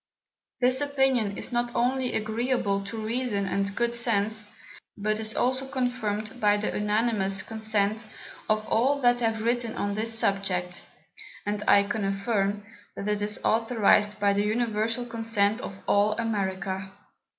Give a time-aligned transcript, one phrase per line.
[0.61, 4.51] This Opinion is not only agreeable to Reason and good Sense,
[4.97, 8.07] but is also confirmed by the unanimous Consent
[8.49, 10.81] of all that have written on this Subject;
[11.45, 16.91] and I can affirm, that it is authorized by the universal Consent of all America.